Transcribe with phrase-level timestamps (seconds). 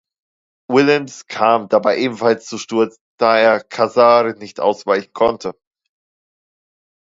[0.67, 5.53] Willems kam dabei ebenfalls zu Sturz, da er Casar nicht ausweichen konnte.